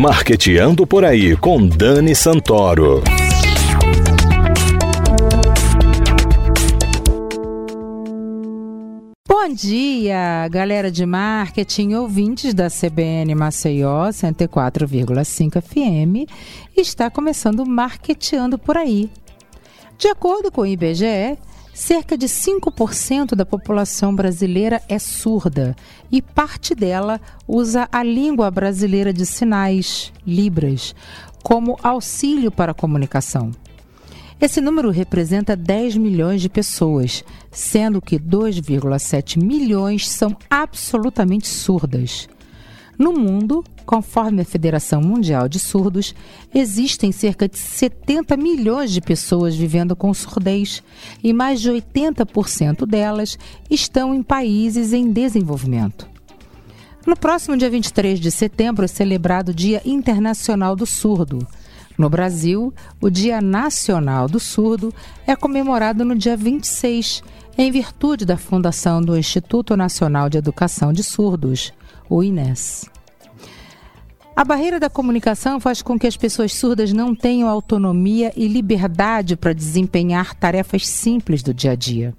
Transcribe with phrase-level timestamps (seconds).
[0.00, 3.02] Marqueteando por aí com Dani Santoro.
[9.28, 16.26] Bom dia, galera de marketing, ouvintes da CBN Maceió 104,5 FM.
[16.74, 19.10] Está começando Marqueteando por aí.
[19.98, 21.36] De acordo com o IBGE,
[21.72, 25.74] cerca de 5% da população brasileira é surda
[26.10, 30.94] e parte dela usa a língua brasileira de sinais, Libras,
[31.42, 33.50] como auxílio para a comunicação.
[34.40, 42.26] Esse número representa 10 milhões de pessoas, sendo que 2,7 milhões são absolutamente surdas.
[43.00, 46.14] No mundo, conforme a Federação Mundial de Surdos,
[46.54, 50.82] existem cerca de 70 milhões de pessoas vivendo com surdez
[51.24, 53.38] e mais de 80% delas
[53.70, 56.06] estão em países em desenvolvimento.
[57.06, 61.38] No próximo dia 23 de setembro é celebrado o Dia Internacional do Surdo.
[61.96, 64.92] No Brasil, o Dia Nacional do Surdo
[65.26, 67.22] é comemorado no dia 26,
[67.56, 71.72] em virtude da fundação do Instituto Nacional de Educação de Surdos,
[72.10, 72.90] o INES.
[74.34, 79.36] A barreira da comunicação faz com que as pessoas surdas não tenham autonomia e liberdade
[79.36, 82.14] para desempenhar tarefas simples do dia a dia.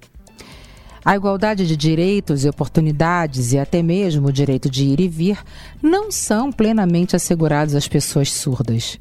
[1.04, 5.38] A igualdade de direitos e oportunidades e até mesmo o direito de ir e vir
[5.82, 8.98] não são plenamente assegurados às pessoas surdas.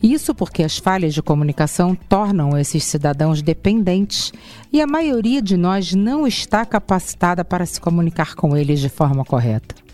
[0.00, 4.32] Isso porque as falhas de comunicação tornam esses cidadãos dependentes
[4.72, 9.24] e a maioria de nós não está capacitada para se comunicar com eles de forma
[9.24, 9.85] correta.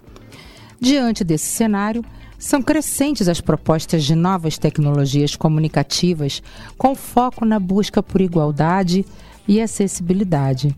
[0.82, 2.04] Diante desse cenário,
[2.36, 6.42] são crescentes as propostas de novas tecnologias comunicativas
[6.76, 9.06] com foco na busca por igualdade
[9.46, 10.76] e acessibilidade.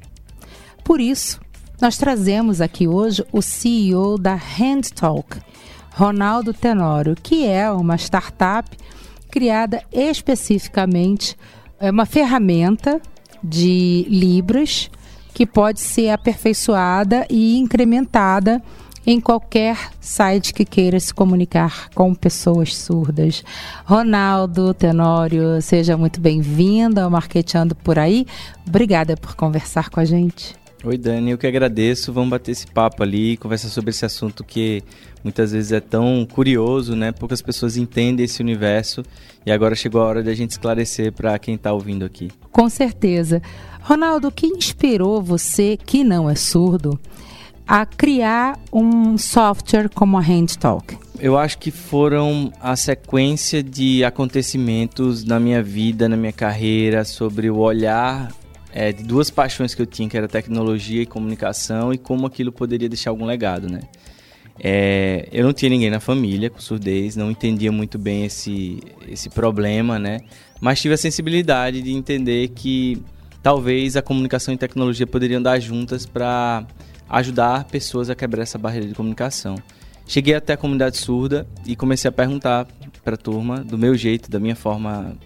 [0.84, 1.40] Por isso,
[1.80, 5.40] nós trazemos aqui hoje o CEO da HandTalk,
[5.92, 8.76] Ronaldo Tenório, que é uma startup
[9.30, 11.34] criada especificamente
[11.80, 13.00] é uma ferramenta
[13.42, 14.90] de Libras
[15.32, 18.62] que pode ser aperfeiçoada e incrementada
[19.06, 23.44] em qualquer site que queira se comunicar com pessoas surdas.
[23.84, 28.26] Ronaldo Tenório, seja muito bem-vindo ao Marqueteando por aí.
[28.66, 30.54] Obrigada por conversar com a gente.
[30.86, 32.12] Oi, Dani, eu que agradeço.
[32.12, 34.82] Vamos bater esse papo ali, conversar sobre esse assunto que
[35.22, 37.10] muitas vezes é tão curioso, né?
[37.10, 39.02] Poucas pessoas entendem esse universo
[39.46, 42.30] e agora chegou a hora de a gente esclarecer para quem está ouvindo aqui.
[42.52, 43.40] Com certeza.
[43.80, 47.00] Ronaldo, o que inspirou você, que não é surdo,
[47.66, 50.98] a criar um software como a HandTalk?
[51.18, 57.48] Eu acho que foram a sequência de acontecimentos na minha vida, na minha carreira, sobre
[57.48, 58.32] o olhar
[58.72, 62.50] é, de duas paixões que eu tinha, que era tecnologia e comunicação, e como aquilo
[62.50, 63.80] poderia deixar algum legado, né?
[64.58, 69.28] É, eu não tinha ninguém na família com surdez, não entendia muito bem esse, esse
[69.28, 70.20] problema, né?
[70.60, 73.02] Mas tive a sensibilidade de entender que
[73.42, 76.66] talvez a comunicação e tecnologia poderiam andar juntas para
[77.14, 79.56] ajudar pessoas a quebrar essa barreira de comunicação.
[80.06, 82.66] Cheguei até a comunidade surda e comecei a perguntar
[83.04, 85.16] para a turma, do meu jeito, da minha forma,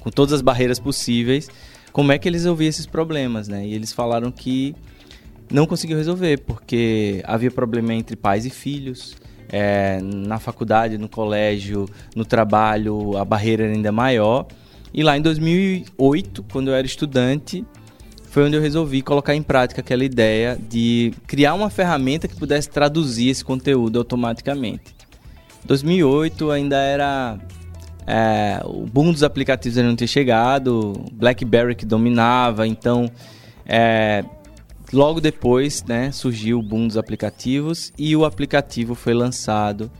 [0.00, 1.48] com todas as barreiras possíveis,
[1.90, 3.66] como é que eles resolviam esses problemas, né?
[3.66, 4.74] E eles falaram que
[5.50, 9.16] não conseguiu resolver, porque havia problema entre pais e filhos,
[9.48, 14.46] é, na faculdade, no colégio, no trabalho, a barreira era ainda maior.
[14.92, 17.64] E lá em 2008, quando eu era estudante,
[18.32, 22.66] foi onde eu resolvi colocar em prática aquela ideia de criar uma ferramenta que pudesse
[22.66, 24.96] traduzir esse conteúdo automaticamente.
[25.66, 27.38] 2008 ainda era
[28.06, 33.06] é, o boom dos aplicativos ainda não tinha chegado, BlackBerry que dominava, então
[33.66, 34.24] é,
[34.90, 39.90] logo depois né, surgiu o boom dos aplicativos e o aplicativo foi lançado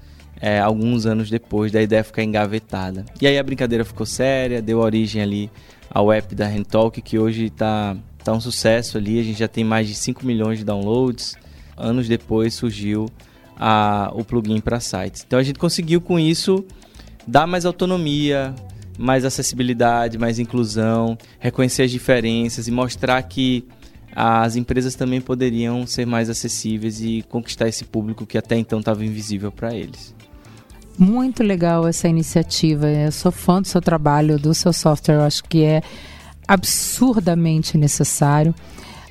[0.40, 3.04] é, alguns anos depois da ideia ficar engavetada.
[3.20, 5.50] E aí a brincadeira ficou séria, deu origem ali
[5.90, 9.64] ao app da Rentalk, que hoje está tá um sucesso ali, a gente já tem
[9.64, 11.36] mais de 5 milhões de downloads.
[11.76, 13.08] Anos depois surgiu
[13.56, 15.24] a, o plugin para sites.
[15.26, 16.64] Então a gente conseguiu com isso
[17.26, 18.54] dar mais autonomia,
[18.98, 23.64] mais acessibilidade, mais inclusão, reconhecer as diferenças e mostrar que
[24.14, 29.04] as empresas também poderiam ser mais acessíveis e conquistar esse público que até então estava
[29.04, 30.14] invisível para eles.
[30.98, 32.86] Muito legal essa iniciativa.
[32.86, 35.14] Eu sou fã do seu trabalho, do seu software.
[35.14, 35.82] Eu acho que é
[36.46, 38.54] absurdamente necessário,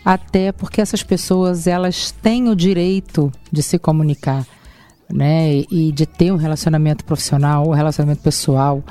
[0.03, 4.45] até porque essas pessoas elas têm o direito de se comunicar
[5.11, 5.63] né?
[5.69, 8.83] E de ter um relacionamento profissional, um relacionamento pessoal.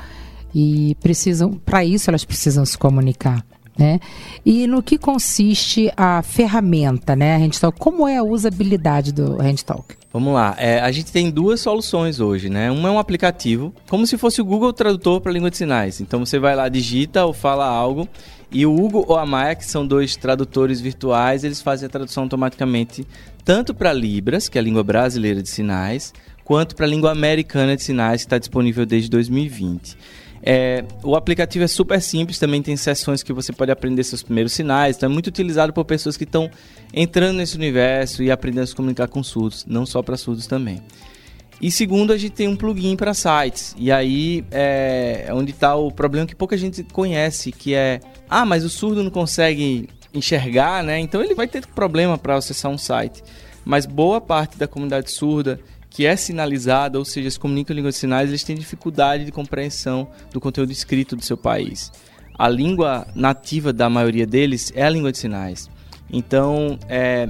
[0.53, 3.43] E precisam, para isso, elas precisam se comunicar.
[3.77, 3.99] Né?
[4.45, 7.79] E no que consiste a ferramenta, né, Handtalk?
[7.79, 9.95] Como é a usabilidade do Handtalk?
[10.13, 12.69] Vamos lá, é, a gente tem duas soluções hoje, né?
[12.69, 16.01] Uma é um aplicativo, como se fosse o Google Tradutor para língua de sinais.
[16.01, 18.09] Então você vai lá, digita ou fala algo
[18.51, 22.23] e o Hugo ou a Maia, que são dois tradutores virtuais, eles fazem a tradução
[22.23, 23.07] automaticamente
[23.45, 26.13] tanto para Libras, que é a língua brasileira de sinais,
[26.43, 29.97] quanto para a língua americana de sinais, que está disponível desde 2020.
[30.43, 34.53] É, o aplicativo é super simples, também tem sessões que você pode aprender seus primeiros
[34.53, 36.49] sinais, então é muito utilizado por pessoas que estão
[36.93, 40.81] entrando nesse universo e aprendendo a se comunicar com surdos, não só para surdos também.
[41.61, 43.75] E segundo, a gente tem um plugin para sites.
[43.77, 48.65] E aí é onde está o problema que pouca gente conhece, que é ah, mas
[48.65, 50.99] o surdo não consegue enxergar, né?
[50.99, 53.23] Então ele vai ter problema para acessar um site.
[53.63, 55.59] Mas boa parte da comunidade surda
[55.91, 59.31] que é sinalizada, ou seja, se comunica em língua de sinais, eles têm dificuldade de
[59.31, 61.91] compreensão do conteúdo escrito do seu país.
[62.39, 65.69] A língua nativa da maioria deles é a língua de sinais.
[66.09, 67.29] Então, é,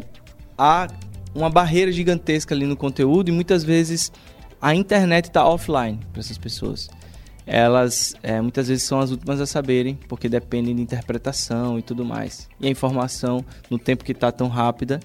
[0.55, 0.87] há
[1.33, 4.11] uma barreira gigantesca ali no conteúdo e muitas vezes
[4.61, 6.87] a internet está offline para essas pessoas.
[7.47, 12.05] Elas é, muitas vezes são as últimas a saberem, porque dependem de interpretação e tudo
[12.05, 12.47] mais.
[12.59, 14.99] E a informação, no tempo que está tão rápida,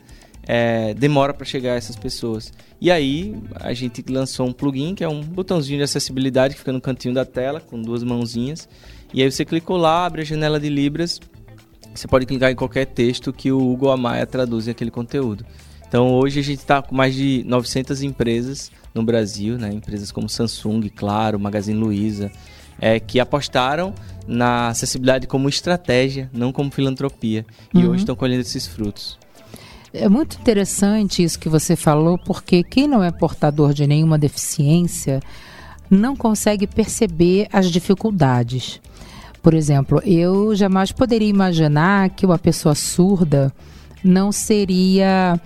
[0.46, 2.52] é, demora para chegar a essas pessoas.
[2.80, 6.72] E aí a gente lançou um plugin que é um botãozinho de acessibilidade que fica
[6.72, 8.68] no cantinho da tela com duas mãozinhas.
[9.12, 11.20] E aí você clicou lá, abre a janela de Libras.
[11.94, 15.44] Você pode clicar em qualquer texto que o Google Amaya traduz aquele conteúdo.
[15.88, 19.70] Então hoje a gente está com mais de 900 empresas no Brasil, né?
[19.72, 22.30] empresas como Samsung, Claro, Magazine Luiza,
[22.78, 23.94] é, que apostaram
[24.26, 27.46] na acessibilidade como estratégia, não como filantropia.
[27.72, 27.90] E uhum.
[27.90, 29.18] hoje estão colhendo esses frutos.
[29.98, 35.20] É muito interessante isso que você falou, porque quem não é portador de nenhuma deficiência
[35.88, 38.78] não consegue perceber as dificuldades.
[39.42, 43.50] Por exemplo, eu jamais poderia imaginar que uma pessoa surda
[44.04, 45.40] não seria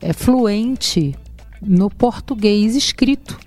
[0.00, 1.14] é, fluente
[1.60, 3.38] no português escrito.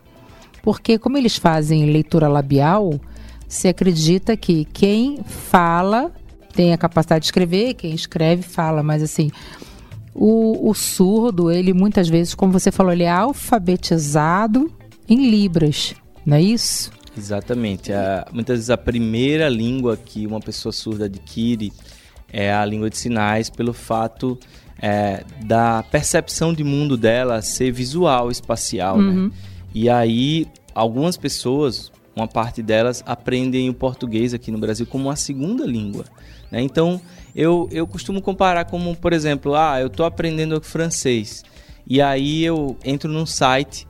[0.61, 2.99] Porque, como eles fazem leitura labial,
[3.47, 6.11] se acredita que quem fala
[6.53, 9.31] tem a capacidade de escrever, quem escreve fala, mas assim,
[10.15, 14.71] o, o surdo, ele muitas vezes, como você falou, ele é alfabetizado
[15.07, 15.95] em Libras,
[16.25, 16.91] não é isso?
[17.17, 17.91] Exatamente.
[17.91, 21.71] A, muitas vezes a primeira língua que uma pessoa surda adquire
[22.31, 24.37] é a língua de sinais, pelo fato
[24.81, 29.11] é, da percepção de mundo dela ser visual, espacial, né?
[29.11, 29.27] uhum.
[29.27, 29.31] né?
[29.73, 35.15] E aí, algumas pessoas, uma parte delas, aprendem o português aqui no Brasil como uma
[35.15, 36.05] segunda língua.
[36.51, 36.61] Né?
[36.61, 37.01] Então,
[37.35, 41.43] eu, eu costumo comparar como, por exemplo, ah, eu estou aprendendo francês.
[41.85, 43.87] E aí eu entro num site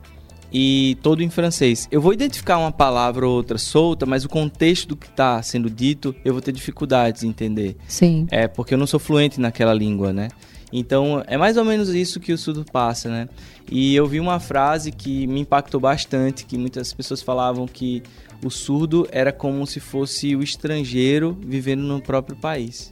[0.52, 1.88] e todo em francês.
[1.90, 5.68] Eu vou identificar uma palavra ou outra solta, mas o contexto do que está sendo
[5.68, 7.76] dito eu vou ter dificuldades em entender.
[7.88, 8.26] Sim.
[8.30, 10.28] É porque eu não sou fluente naquela língua, né?
[10.72, 13.28] Então, é mais ou menos isso que o surdo passa, né?
[13.70, 18.02] E eu vi uma frase que me impactou bastante, que muitas pessoas falavam que
[18.44, 22.90] o surdo era como se fosse o estrangeiro vivendo no próprio país.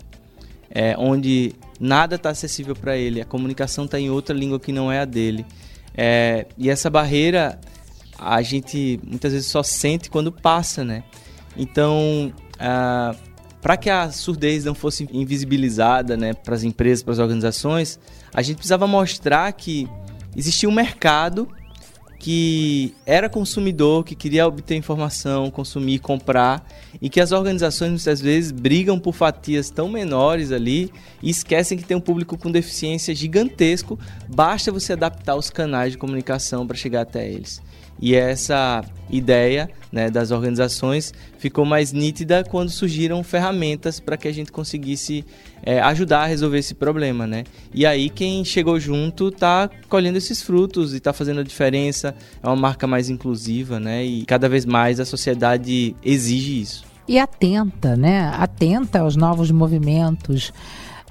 [0.75, 4.91] É, onde nada está acessível para ele, a comunicação está em outra língua que não
[4.91, 5.45] é a dele.
[5.95, 7.61] É, e essa barreira
[8.19, 11.03] a gente muitas vezes só sente quando passa, né?
[11.57, 13.17] Então, uh,
[13.61, 17.99] para que a surdez não fosse invisibilizada né, para as empresas, para as organizações,
[18.33, 19.89] a gente precisava mostrar que
[20.37, 21.49] existia um mercado
[22.23, 26.65] que era consumidor, que queria obter informação, consumir, comprar,
[27.01, 31.83] e que as organizações muitas vezes brigam por fatias tão menores ali e esquecem que
[31.83, 33.99] tem um público com deficiência gigantesco,
[34.29, 37.61] basta você adaptar os canais de comunicação para chegar até eles.
[38.03, 44.33] E essa ideia né, das organizações ficou mais nítida quando surgiram ferramentas para que a
[44.33, 45.25] gente conseguisse
[45.63, 47.29] é, ajudar a resolver esse problema.
[47.29, 47.45] Né?
[47.73, 52.13] E aí quem chegou junto está colhendo esses frutos e está fazendo a diferença.
[52.43, 54.05] É uma marca mais inclusiva né?
[54.05, 56.93] e cada vez mais a sociedade exige isso.
[57.07, 58.31] E atenta, né?
[58.35, 60.53] Atenta aos novos movimentos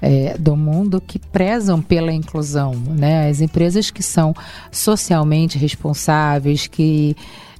[0.02, 3.30] é, do mundo que prezam pela inclusão, né?
[3.30, 4.34] As empresas que são
[4.72, 7.16] socialmente responsáveis, que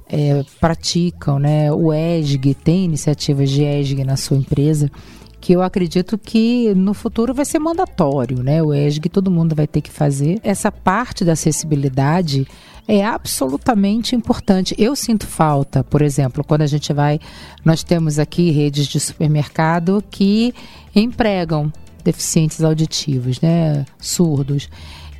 [0.09, 1.71] é, praticam, né?
[1.71, 4.91] O ESG tem iniciativas de ESG na sua empresa
[5.39, 8.63] que eu acredito que no futuro vai ser mandatório, né?
[8.63, 10.39] O ESG todo mundo vai ter que fazer.
[10.41, 12.47] Essa parte da acessibilidade
[12.87, 14.73] é absolutamente importante.
[14.77, 17.19] Eu sinto falta, por exemplo, quando a gente vai,
[17.63, 20.53] nós temos aqui redes de supermercado que
[20.95, 21.71] empregam
[22.03, 24.69] deficientes auditivos, né, surdos.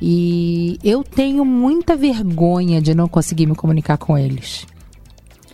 [0.00, 4.66] E eu tenho muita vergonha de não conseguir me comunicar com eles.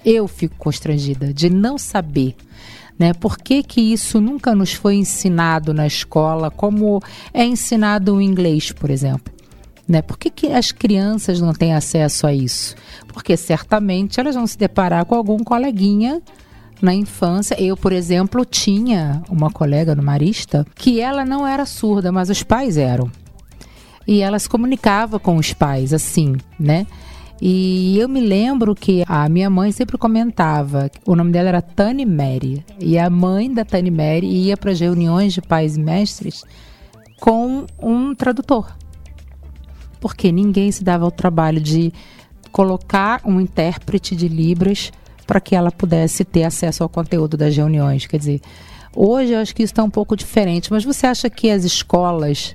[0.04, 2.34] Eu fico constrangida de não saber
[2.98, 3.14] Né?
[3.14, 8.72] Por que, que isso nunca nos foi ensinado na escola, como é ensinado o inglês,
[8.72, 9.32] por exemplo?
[9.88, 10.02] Né?
[10.02, 12.74] Por que, que as crianças não têm acesso a isso?
[13.08, 16.20] Porque certamente elas vão se deparar com algum coleguinha
[16.80, 17.60] na infância.
[17.60, 22.42] Eu, por exemplo, tinha uma colega no Marista que ela não era surda, mas os
[22.42, 23.10] pais eram.
[24.06, 26.86] E ela se comunicava com os pais assim, né?
[27.40, 32.04] E eu me lembro que a minha mãe sempre comentava, o nome dela era Tani
[32.04, 36.44] Mary, e a mãe da Tani Mary ia para as reuniões de pais e mestres
[37.18, 38.76] com um tradutor.
[40.00, 41.92] Porque ninguém se dava ao trabalho de
[42.52, 44.92] colocar um intérprete de Libras
[45.26, 48.06] para que ela pudesse ter acesso ao conteúdo das reuniões.
[48.06, 48.40] Quer dizer,
[48.94, 52.54] hoje eu acho que isso está um pouco diferente, mas você acha que as escolas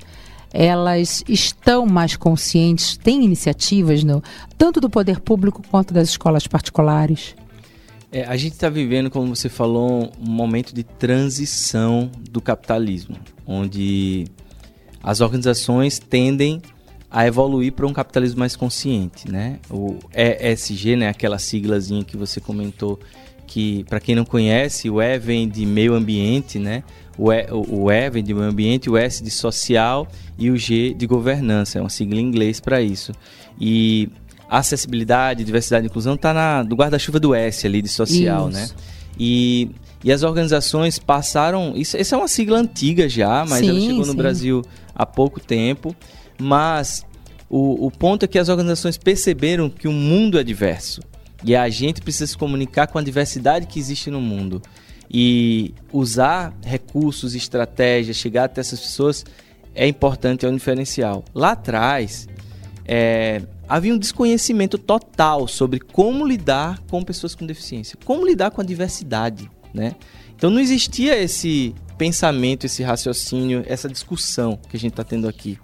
[0.57, 4.23] elas estão mais conscientes, têm iniciativas no,
[4.57, 7.35] tanto do poder público quanto das escolas particulares?
[8.09, 14.25] É, a gente está vivendo, como você falou, um momento de transição do capitalismo, onde
[15.03, 16.61] as organizações tendem
[17.15, 19.57] a evoluir para um capitalismo mais consciente, né?
[19.69, 22.99] O ESG, né, aquela siglazinha que você comentou,
[23.47, 26.83] que para quem não conhece, o E vem de meio ambiente, né?
[27.17, 30.93] O E, o e vem de meio ambiente, o S de social e o G
[30.93, 33.13] de governança, é uma sigla em inglês para isso.
[33.57, 34.09] E
[34.49, 38.57] acessibilidade, diversidade e inclusão está no guarda-chuva do S ali de social, isso.
[38.57, 38.69] né?
[39.17, 39.69] E,
[40.03, 41.77] e as organizações passaram.
[41.77, 44.17] Isso, essa é uma sigla antiga já, mas sim, ela chegou no sim.
[44.17, 44.61] Brasil
[44.93, 45.95] há pouco tempo.
[46.39, 47.05] Mas
[47.49, 51.01] o, o ponto é que as organizações perceberam que o mundo é diverso.
[51.43, 54.61] E a gente precisa se comunicar com a diversidade que existe no mundo.
[55.09, 59.23] E usar recursos, estratégias, chegar até essas pessoas
[59.75, 61.23] é importante, é um diferencial.
[61.33, 62.27] Lá atrás,
[62.85, 68.61] é, havia um desconhecimento total sobre como lidar com pessoas com deficiência, como lidar com
[68.61, 69.95] a diversidade, né?
[70.35, 75.57] Então não existia esse pensamento, esse raciocínio, essa discussão que a gente está tendo aqui.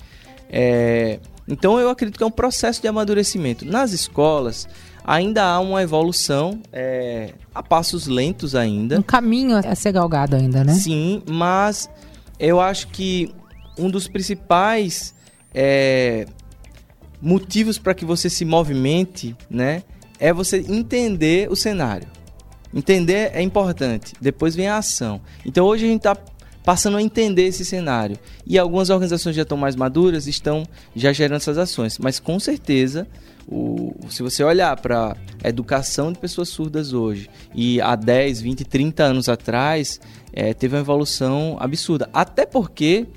[0.51, 3.65] É, então eu acredito que é um processo de amadurecimento.
[3.65, 4.67] Nas escolas
[5.03, 8.99] ainda há uma evolução é, a passos lentos ainda.
[8.99, 10.73] Um caminho a ser galgado ainda, né?
[10.73, 11.89] Sim, mas
[12.39, 13.33] eu acho que
[13.77, 15.15] um dos principais
[15.53, 16.25] é,
[17.21, 19.83] motivos para que você se movimente, né,
[20.19, 22.07] é você entender o cenário.
[22.73, 24.13] Entender é importante.
[24.21, 25.19] Depois vem a ação.
[25.45, 26.17] Então hoje a gente está
[26.63, 28.17] passando a entender esse cenário.
[28.45, 30.63] E algumas organizações já estão mais maduras, estão
[30.95, 31.97] já gerando essas ações.
[31.97, 33.07] Mas com certeza,
[33.47, 38.65] o, se você olhar para a educação de pessoas surdas hoje e há 10, 20,
[38.65, 39.99] 30 anos atrás,
[40.31, 42.09] é, teve uma evolução absurda.
[42.13, 43.07] Até porque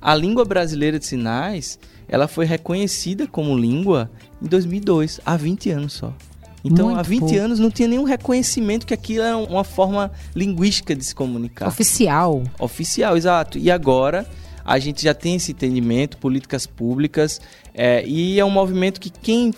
[0.00, 4.10] a língua brasileira de sinais ela foi reconhecida como língua
[4.42, 6.14] em 2002, há 20 anos só.
[6.64, 7.36] Então, Muito há 20 pouco.
[7.36, 11.68] anos não tinha nenhum reconhecimento que aquilo era uma forma linguística de se comunicar.
[11.68, 12.42] Oficial.
[12.58, 13.58] Oficial, exato.
[13.58, 14.26] E agora
[14.64, 17.38] a gente já tem esse entendimento, políticas públicas,
[17.74, 19.52] é, e é um movimento que quem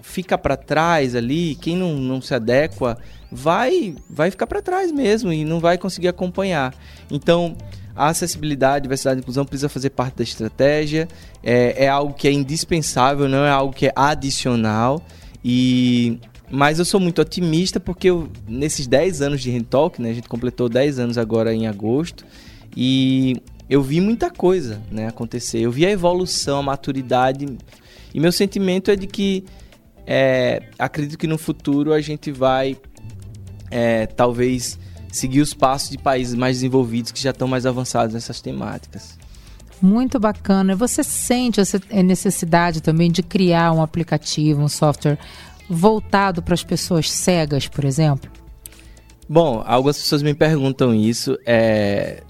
[0.00, 2.96] fica para trás ali, quem não, não se adequa,
[3.30, 6.72] vai, vai ficar para trás mesmo e não vai conseguir acompanhar.
[7.10, 7.56] Então,
[7.94, 11.08] a acessibilidade, diversidade e inclusão precisa fazer parte da estratégia,
[11.42, 15.02] é, é algo que é indispensável, não é algo que é adicional.
[15.44, 20.14] E mas eu sou muito otimista porque eu, nesses 10 anos de Rentalk, né, a
[20.14, 22.24] gente completou 10 anos agora em agosto,
[22.76, 25.60] e eu vi muita coisa né, acontecer.
[25.60, 27.46] Eu vi a evolução, a maturidade,
[28.14, 29.44] e meu sentimento é de que
[30.06, 32.76] é, acredito que no futuro a gente vai
[33.70, 34.78] é, talvez
[35.10, 39.18] seguir os passos de países mais desenvolvidos que já estão mais avançados nessas temáticas.
[39.80, 40.74] Muito bacana.
[40.74, 45.18] Você sente essa necessidade também de criar um aplicativo, um software
[45.68, 48.30] voltado para as pessoas cegas, por exemplo?
[49.28, 51.36] Bom, algumas pessoas me perguntam isso.
[51.44, 52.22] É...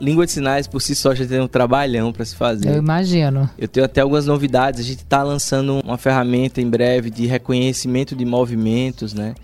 [0.00, 2.70] Língua de sinais por si só já tem um trabalhão para se fazer.
[2.70, 3.48] Eu imagino.
[3.56, 4.80] Eu tenho até algumas novidades.
[4.80, 9.34] A gente está lançando uma ferramenta em breve de reconhecimento de movimentos, né?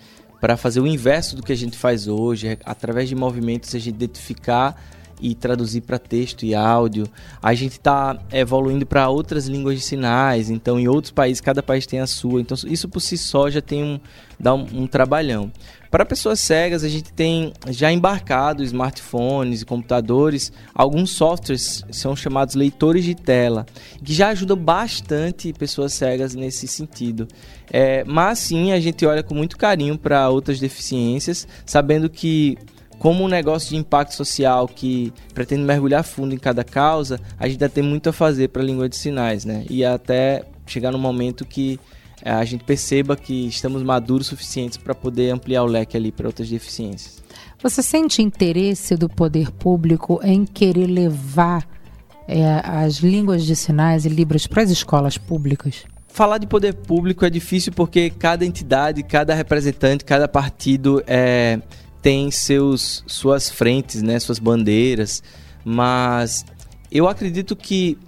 [0.41, 3.95] Para fazer o inverso do que a gente faz hoje, através de movimentos a gente
[3.95, 4.75] identificar
[5.21, 7.07] e traduzir para texto e áudio.
[7.43, 11.87] A gente está evoluindo para outras línguas de sinais, então em outros países, cada país
[11.87, 12.41] tem a sua.
[12.41, 14.01] Então isso por si só já tem um,
[14.39, 15.51] dá um, um trabalhão.
[15.91, 22.55] Para pessoas cegas, a gente tem já embarcado smartphones e computadores, alguns softwares são chamados
[22.55, 23.65] leitores de tela,
[24.05, 27.27] que já ajudam bastante pessoas cegas nesse sentido.
[27.73, 32.59] É, mas sim, a gente olha com muito carinho para outras deficiências, sabendo que
[32.99, 37.55] como um negócio de impacto social que pretende mergulhar fundo em cada causa, a gente
[37.55, 39.65] ainda tem muito a fazer para a língua de sinais, né?
[39.71, 41.79] E até chegar no momento que
[42.23, 46.27] é, a gente perceba que estamos maduros suficientes para poder ampliar o leque ali para
[46.27, 47.23] outras deficiências.
[47.63, 51.67] Você sente interesse do poder público em querer levar
[52.27, 55.85] é, as línguas de sinais e libras para as escolas públicas?
[56.09, 61.61] Falar de poder público é difícil porque cada entidade, cada representante, cada partido é,
[62.09, 65.23] tem seus, suas frentes, né, suas bandeiras,
[65.63, 66.43] mas
[66.91, 67.99] eu acredito que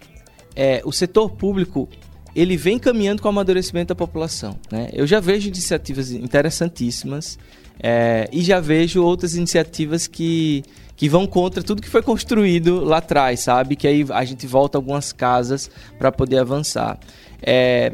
[0.57, 1.87] é, o setor público
[2.35, 4.59] ele vem caminhando com o amadurecimento da população.
[4.73, 4.89] Né?
[4.95, 7.39] Eu já vejo iniciativas interessantíssimas
[7.79, 10.65] é, e já vejo outras iniciativas que,
[10.97, 13.77] que vão contra tudo que foi construído lá atrás, sabe?
[13.77, 16.99] Que aí a gente volta algumas casas para poder avançar.
[17.43, 17.93] É,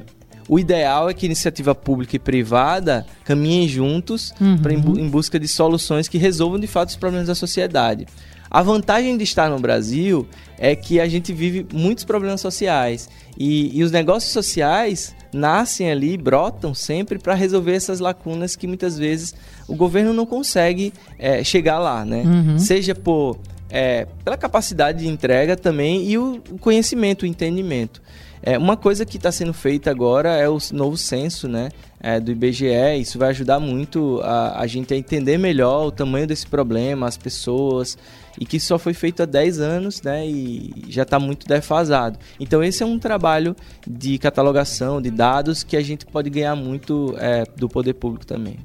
[0.48, 4.58] o ideal é que iniciativa pública e privada caminhem juntos uhum.
[4.58, 8.06] pra, em, busca de soluções que resolvam de fato os problemas da sociedade.
[8.50, 10.26] A vantagem de estar no Brasil
[10.56, 16.16] é que a gente vive muitos problemas sociais e, e os negócios sociais nascem ali,
[16.16, 19.34] brotam sempre para resolver essas lacunas que muitas vezes
[19.68, 22.22] o governo não consegue é, chegar lá, né?
[22.22, 22.58] Uhum.
[22.58, 23.38] Seja por
[23.68, 28.00] é, pela capacidade de entrega também e o conhecimento, o entendimento.
[28.42, 32.30] É, uma coisa que está sendo feita agora é o novo censo né, é, do
[32.30, 33.00] IBGE.
[33.00, 37.16] Isso vai ajudar muito a, a gente a entender melhor o tamanho desse problema, as
[37.16, 37.96] pessoas,
[38.38, 42.18] e que só foi feito há 10 anos né, e já está muito defasado.
[42.38, 47.14] Então, esse é um trabalho de catalogação de dados que a gente pode ganhar muito
[47.18, 48.56] é, do poder público também.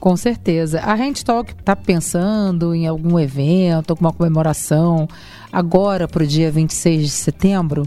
[0.00, 0.80] Com certeza.
[0.80, 5.06] A Talk está pensando em algum evento, alguma comemoração
[5.52, 7.86] agora para o dia 26 de setembro?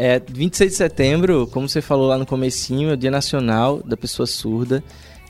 [0.00, 3.96] É, 26 de setembro, como você falou lá no comecinho, é o Dia Nacional da
[3.96, 4.80] Pessoa Surda.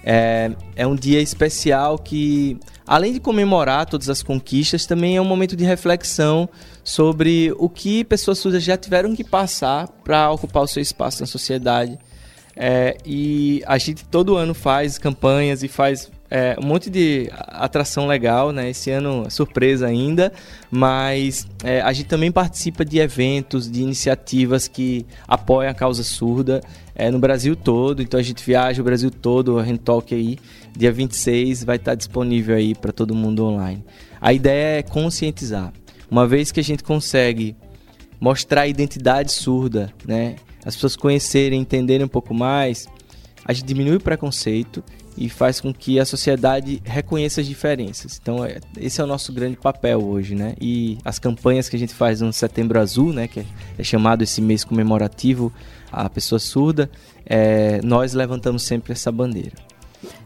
[0.04, 5.24] É, é um dia especial que, além de comemorar todas as conquistas, também é um
[5.24, 6.46] momento de reflexão
[6.84, 11.26] sobre o que pessoas surdas já tiveram que passar para ocupar o seu espaço na
[11.26, 11.98] sociedade.
[12.54, 18.06] É, e a gente todo ano faz campanhas e faz é, um monte de atração
[18.06, 18.70] legal, né?
[18.70, 20.32] Esse ano surpresa ainda,
[20.70, 26.60] mas é, a gente também participa de eventos, de iniciativas que apoiam a causa surda
[26.94, 28.02] é, no Brasil todo.
[28.02, 30.38] Então a gente viaja o Brasil todo, a Rentalk aí,
[30.76, 33.82] dia 26 vai estar disponível aí para todo mundo online.
[34.20, 35.72] A ideia é conscientizar.
[36.10, 37.56] Uma vez que a gente consegue
[38.20, 40.36] mostrar a identidade surda, né?
[40.64, 42.86] As pessoas conhecerem, entenderem um pouco mais,
[43.44, 44.82] a gente diminui o preconceito
[45.18, 48.20] e faz com que a sociedade reconheça as diferenças.
[48.22, 50.54] Então, é, esse é o nosso grande papel hoje, né?
[50.60, 53.44] E as campanhas que a gente faz no Setembro Azul, né, que é,
[53.76, 55.52] é chamado esse mês comemorativo
[55.90, 56.88] à pessoa surda,
[57.26, 59.52] é, nós levantamos sempre essa bandeira.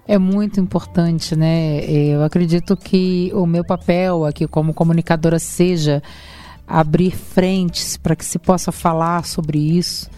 [0.06, 1.82] É muito importante, né?
[1.86, 6.02] Eu acredito que o meu papel aqui como comunicadora seja
[6.68, 10.10] abrir frentes para que se possa falar sobre isso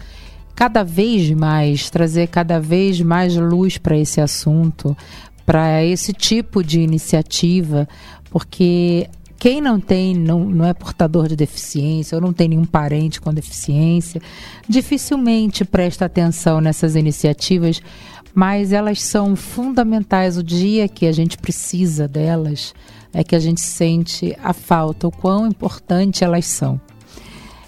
[0.54, 4.96] cada vez mais, trazer cada vez mais luz para esse assunto,
[5.44, 7.88] para esse tipo de iniciativa,
[8.30, 13.20] porque quem não tem, não, não é portador de deficiência ou não tem nenhum parente
[13.20, 14.20] com deficiência,
[14.68, 17.82] dificilmente presta atenção nessas iniciativas,
[18.34, 20.38] mas elas são fundamentais.
[20.38, 22.74] O dia que a gente precisa delas
[23.12, 26.80] é que a gente sente a falta, o quão importante elas são.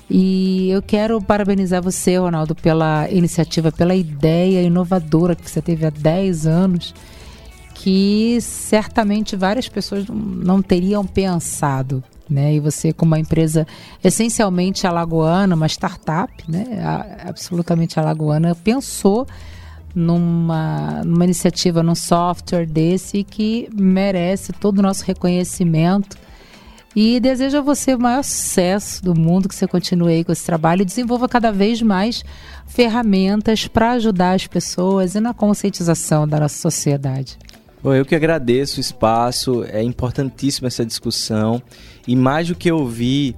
[0.08, 5.90] E eu quero parabenizar você, Ronaldo, pela iniciativa, pela ideia inovadora que você teve há
[5.90, 6.94] 10 anos,
[7.74, 12.02] que certamente várias pessoas não teriam pensado.
[12.30, 12.54] Né?
[12.54, 13.66] E você, como uma empresa
[14.02, 16.64] essencialmente alagoana, uma startup, né?
[17.24, 19.26] absolutamente alagoana, pensou
[19.94, 26.16] numa, numa iniciativa, num software desse que merece todo o nosso reconhecimento
[26.96, 30.46] e desejo a você o maior sucesso do mundo, que você continue aí com esse
[30.46, 30.80] trabalho.
[30.80, 32.24] E desenvolva cada vez mais
[32.66, 37.36] ferramentas para ajudar as pessoas e na conscientização da nossa sociedade.
[37.82, 41.62] Bom, eu que agradeço o espaço, é importantíssima essa discussão.
[42.08, 43.36] E mais do que ouvir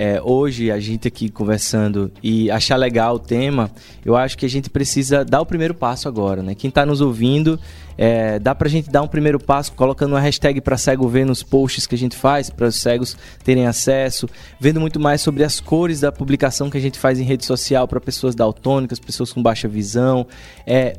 [0.00, 3.68] é, hoje a gente aqui conversando e achar legal o tema,
[4.04, 6.54] eu acho que a gente precisa dar o primeiro passo agora, né?
[6.54, 7.58] Quem está nos ouvindo,
[7.96, 11.42] é, dá pra gente dar um primeiro passo colocando uma hashtag para cego ver nos
[11.42, 14.28] posts que a gente faz, para os cegos terem acesso,
[14.60, 17.88] vendo muito mais sobre as cores da publicação que a gente faz em rede social
[17.88, 20.28] para pessoas daltônicas, pessoas com baixa visão,
[20.64, 20.96] é,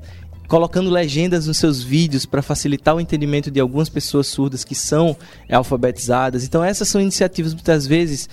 [0.50, 5.16] colocando legendas nos seus vídeos para facilitar o entendimento de algumas pessoas surdas que são
[5.50, 6.44] alfabetizadas.
[6.44, 8.28] Então essas são iniciativas muitas vezes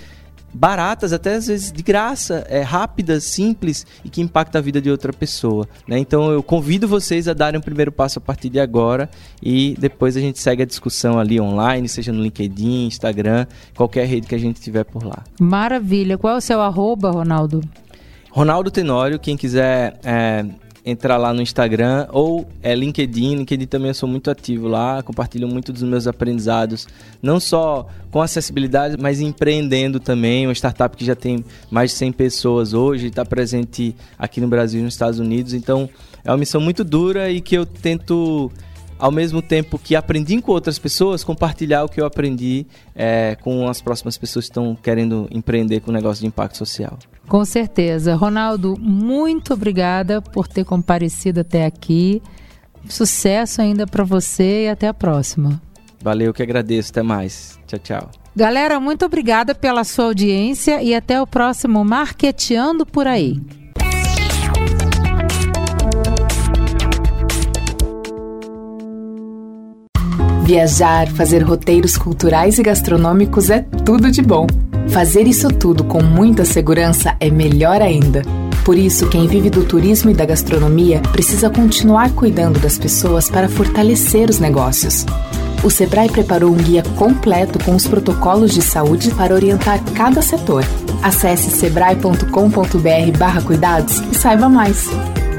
[0.53, 4.91] baratas, até às vezes de graça, é, rápidas, simples e que impacta a vida de
[4.91, 5.69] outra pessoa.
[5.87, 5.99] Né?
[5.99, 9.09] Então eu convido vocês a darem o um primeiro passo a partir de agora
[9.43, 14.27] e depois a gente segue a discussão ali online, seja no LinkedIn, Instagram, qualquer rede
[14.27, 15.23] que a gente tiver por lá.
[15.39, 16.17] Maravilha.
[16.17, 17.61] Qual é o seu arroba, Ronaldo?
[18.31, 20.45] Ronaldo Tenório, quem quiser é,
[20.87, 23.35] entrar lá no Instagram ou é LinkedIn.
[23.39, 26.87] LinkedIn também eu sou muito ativo lá, compartilho muito dos meus aprendizados,
[27.21, 30.47] não só com acessibilidade, mas empreendendo também.
[30.47, 34.81] Uma startup que já tem mais de 100 pessoas hoje, está presente aqui no Brasil
[34.81, 35.53] e nos Estados Unidos.
[35.53, 35.91] Então
[36.25, 38.51] é uma missão muito dura e que eu tento
[38.97, 43.69] ao mesmo tempo que aprendi com outras pessoas, compartilhar o que eu aprendi é, com
[43.69, 46.97] as próximas pessoas que estão querendo empreender com negócio de impacto social.
[47.29, 48.15] Com certeza.
[48.15, 52.23] Ronaldo, muito obrigada por ter comparecido até aqui.
[52.89, 55.61] Sucesso ainda para você e até a próxima.
[56.03, 56.91] Valeu, que agradeço.
[56.91, 57.59] Até mais.
[57.67, 58.11] Tchau, tchau.
[58.35, 63.41] Galera, muito obrigada pela sua audiência e até o próximo Marqueteando por aí.
[70.47, 74.47] Viajar, fazer roteiros culturais e gastronômicos é tudo de bom.
[74.91, 78.23] Fazer isso tudo com muita segurança é melhor ainda.
[78.65, 83.49] Por isso, quem vive do turismo e da gastronomia precisa continuar cuidando das pessoas para
[83.49, 85.05] fortalecer os negócios.
[85.65, 90.63] O Sebrae preparou um guia completo com os protocolos de saúde para orientar cada setor.
[91.03, 94.89] Acesse sebrae.com.br/cuidados e saiba mais.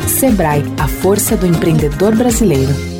[0.05, 2.96] Sebrae, a força do empreendedor brasileiro.